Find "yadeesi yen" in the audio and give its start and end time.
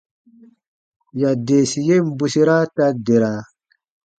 1.21-2.05